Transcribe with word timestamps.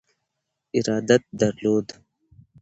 ارادت 0.77 1.23
درلود. 1.39 1.87